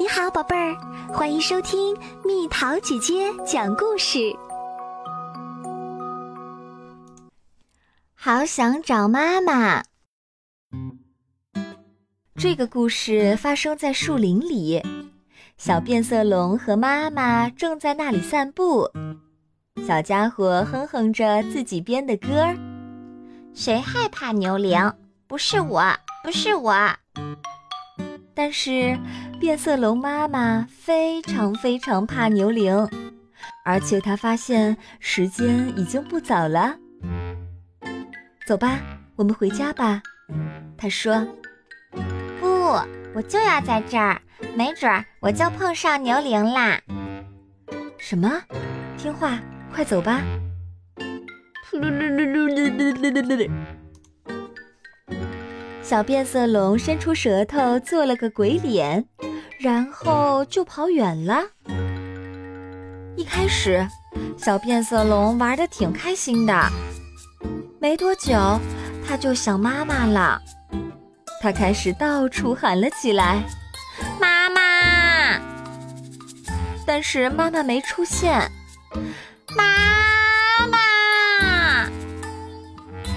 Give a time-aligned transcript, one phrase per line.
[0.00, 0.76] 你好，宝贝儿，
[1.12, 1.92] 欢迎收听
[2.24, 4.32] 蜜桃姐姐讲故事。
[8.14, 9.82] 好想找妈妈。
[12.36, 14.80] 这个故事发生在树林里，
[15.56, 18.88] 小变色龙和妈妈正在那里散步。
[19.84, 22.56] 小家伙哼哼着自己编的歌儿
[23.52, 24.92] ：“谁害怕牛铃？
[25.26, 25.82] 不是我，
[26.22, 26.72] 不是我。”
[28.38, 28.96] 但是。
[29.40, 32.74] 变色龙妈妈非常非常怕牛铃，
[33.64, 36.74] 而且她发现时间已经不早了。
[38.44, 38.80] 走吧，
[39.14, 40.02] 我们回家吧。
[40.76, 41.24] 她说
[42.40, 42.48] ：“不，
[43.14, 44.20] 我就要在这儿，
[44.56, 46.80] 没准儿我就碰上牛铃啦。”
[47.96, 48.42] 什么？
[48.96, 49.38] 听话，
[49.72, 50.20] 快走吧。
[55.88, 59.02] 小变色龙伸出舌头，做了个鬼脸。
[59.58, 61.42] 然后就跑远了。
[63.16, 63.88] 一开始，
[64.36, 66.70] 小变色龙玩的挺开心的，
[67.80, 68.60] 没多久，
[69.08, 70.38] 他就想妈妈了。
[71.40, 73.42] 他开始到处喊了起来
[74.20, 74.60] ：“妈妈！”
[76.86, 78.38] 但是妈妈没出现。
[79.56, 79.64] 妈
[80.70, 81.88] 妈！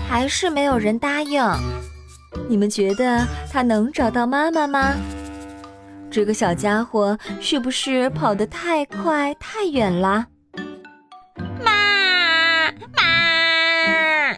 [0.08, 1.44] 还是没有人答应。
[2.50, 4.94] 你们觉得他能找到妈妈吗？
[6.10, 10.28] 这个小家伙是不是跑得太快太远了？
[11.64, 14.34] 妈妈！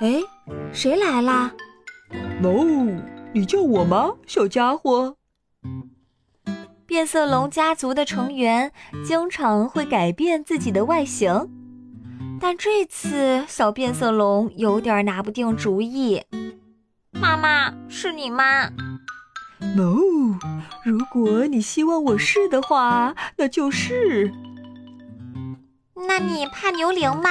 [0.00, 0.22] 哎，
[0.70, 1.52] 谁来啦？
[2.42, 2.64] 哦，
[3.32, 5.14] 你叫我吗，小家伙？
[6.86, 8.70] 变色龙家族的成员
[9.04, 11.48] 经常会改变自己的外形，
[12.40, 16.22] 但这次小变色龙有点拿不定主意。
[17.20, 18.70] 妈妈，是你吗？
[19.76, 20.38] 哦，
[20.84, 24.32] 如果你希望我是的话，那就是。
[26.06, 27.30] 那你怕牛铃吗？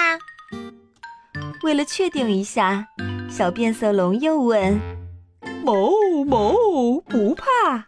[1.63, 2.87] 为了确定一下，
[3.29, 4.79] 小变色龙又问
[5.63, 5.89] ：“某
[6.25, 7.85] 某不怕？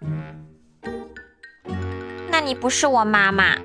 [2.31, 3.57] 那你不是我妈妈，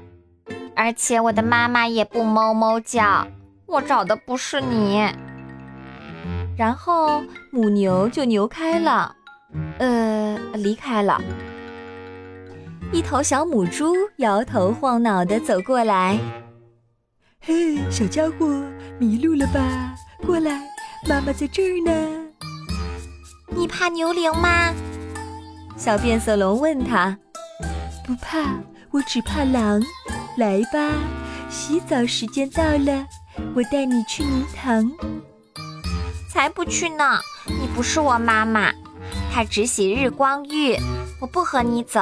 [0.74, 3.26] 而且我的妈妈也不哞哞叫，
[3.66, 5.08] 我找的不是你。”
[6.56, 9.14] 然后母牛就牛开了。
[9.78, 11.20] 呃，离开了。
[12.92, 16.18] 一头小母猪摇头晃脑地走过来。
[17.40, 18.62] 嘿，小家伙，
[18.98, 19.94] 迷路了吧？
[20.24, 20.60] 过来，
[21.08, 21.92] 妈妈在这儿呢。
[23.48, 24.72] 你怕牛铃吗？
[25.76, 27.18] 小变色龙问他。
[28.06, 28.54] 不怕，
[28.90, 29.82] 我只怕狼。
[30.36, 30.90] 来吧，
[31.48, 33.06] 洗澡时间到了，
[33.54, 34.90] 我带你去泥塘。
[36.34, 37.20] 才不去呢！
[37.46, 38.72] 你不是我妈妈。
[39.32, 40.76] 她只洗日光浴，
[41.20, 42.00] 我不和你走。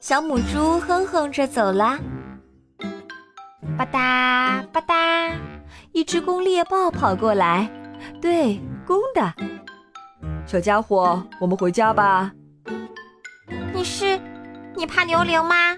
[0.00, 1.98] 小母猪哼哼着走了。
[3.76, 5.34] 吧嗒吧嗒，
[5.92, 7.70] 一只公猎豹跑过来。
[8.22, 9.34] 对，公的。
[10.46, 12.32] 小家伙，我们回家吧。
[13.74, 14.18] 你是？
[14.74, 15.76] 你怕牛铃吗？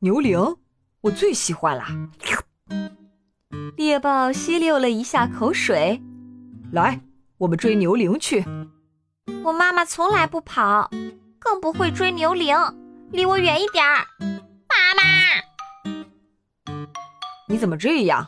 [0.00, 0.56] 牛铃，
[1.02, 1.84] 我最喜欢了。
[3.76, 6.00] 猎豹吸溜了一下口水。
[6.72, 6.98] 来，
[7.36, 8.42] 我们追牛铃去。
[9.44, 10.90] 我妈妈从来不跑，
[11.38, 12.56] 更不会追牛铃，
[13.12, 14.06] 离我远一点儿。
[14.18, 15.02] 妈妈，
[17.46, 18.26] 你怎么这样？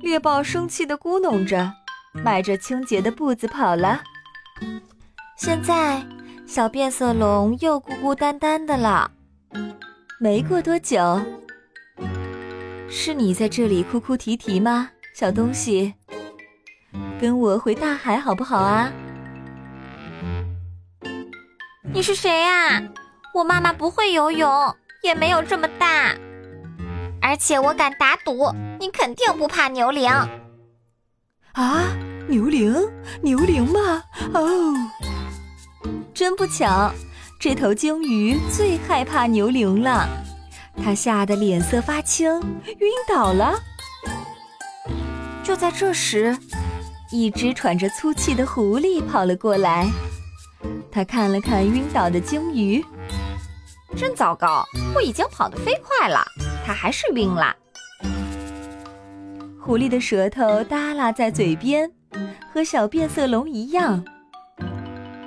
[0.00, 1.72] 猎豹生气的咕哝着，
[2.24, 4.00] 迈着清洁的步子跑了。
[5.36, 6.06] 现在，
[6.46, 9.10] 小变色龙又孤孤单单的了。
[10.20, 11.20] 没过多久，
[12.92, 15.94] 是你在这里哭哭啼啼吗，小东西？
[17.20, 18.90] 跟我回大海好不好啊？
[21.94, 22.82] 你是谁呀？
[23.32, 24.50] 我妈妈不会游泳，
[25.04, 26.12] 也没有这么大，
[27.22, 30.10] 而且我敢打赌，你肯定不怕牛铃。
[31.52, 31.84] 啊，
[32.26, 32.74] 牛铃？
[33.22, 34.02] 牛铃吗？
[34.34, 34.74] 哦，
[36.12, 36.92] 真不巧，
[37.38, 40.08] 这头鲸鱼最害怕牛铃了，
[40.76, 43.54] 他吓得脸色发青，晕倒了。
[45.42, 46.36] 就在这时，
[47.10, 49.90] 一只喘着粗气的狐狸跑了过来。
[50.92, 52.84] 他看了看晕倒的鲸鱼，
[53.96, 54.64] 真糟糕！
[54.94, 56.24] 我已经跑得飞快了，
[56.64, 57.54] 它还是晕了。
[59.60, 61.90] 狐狸的舌头耷拉在嘴边，
[62.52, 64.04] 和小变色龙一样。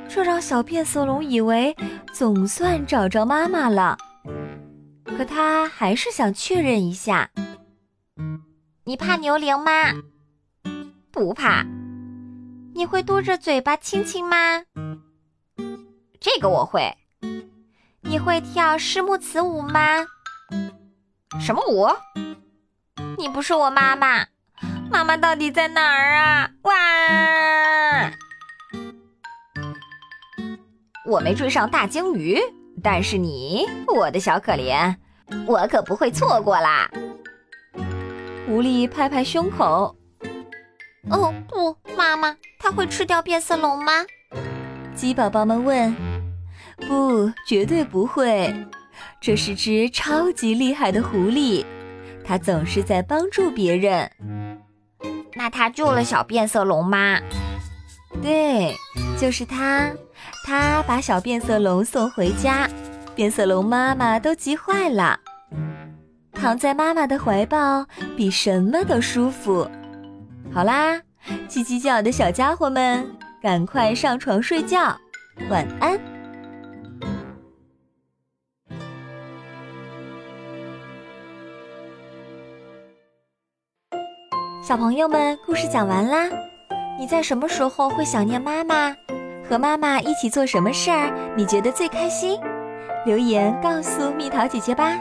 [0.10, 1.75] 这让小变色龙以为
[2.13, 3.98] 总算找着妈妈了，
[5.05, 7.29] 可他还是想确认一下：
[8.83, 9.71] 你怕牛铃吗？
[11.11, 11.65] 不怕。
[12.75, 14.63] 你会嘟着嘴巴亲亲吗？
[16.19, 16.97] 这个我会。
[18.01, 20.05] 你会跳诗木词舞吗？
[21.39, 21.88] 什么舞？
[23.17, 24.25] 你不是我妈妈，
[24.91, 26.49] 妈妈到底在哪儿啊？
[26.63, 26.73] 哇！
[31.06, 32.39] 我没追上大鲸鱼，
[32.83, 34.94] 但是你，我的小可怜，
[35.47, 36.91] 我可不会错过啦。
[38.45, 39.95] 狐狸拍拍胸口。
[41.09, 43.94] 哦不，妈妈，它会吃掉变色龙吗？
[44.94, 45.95] 鸡宝宝们问。
[46.88, 48.53] 不，绝对不会。
[49.21, 51.65] 这是只超级厉害的狐狸，
[52.25, 54.12] 它总是在帮助别人。
[55.35, 57.19] 那它救了小变色龙吗？
[58.21, 58.75] 对，
[59.18, 59.89] 就是它。
[60.44, 62.69] 他把小变色龙送回家，
[63.16, 65.19] 变色龙妈妈都急坏了。
[66.34, 67.86] 躺在妈妈的怀抱，
[68.18, 69.66] 比什么都舒服。
[70.54, 71.01] 好啦，
[71.48, 73.10] 叽叽叫的小家伙们，
[73.42, 74.98] 赶快上床睡觉，
[75.50, 75.98] 晚安。
[84.62, 86.30] 小朋友们，故事讲完啦。
[87.00, 88.95] 你在什么时候会想念妈妈？
[89.53, 92.41] 和妈妈一起做什么事儿你觉得最开心？
[93.05, 94.97] 留言告诉蜜桃姐姐吧。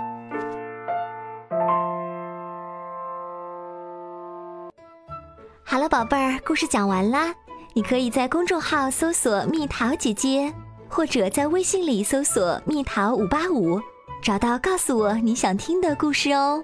[5.65, 7.35] 好了，宝贝儿，故事讲完啦。
[7.73, 10.53] 你可以在公众号搜索“蜜桃姐姐”，
[10.87, 13.81] 或者在微信里搜索“蜜桃五八五”，
[14.21, 16.63] 找到告诉我你想听的故事哦。